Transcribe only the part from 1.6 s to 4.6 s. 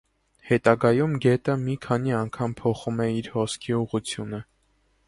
մի քանի անգամ փոխում է իր հոսքի ուղղությունը։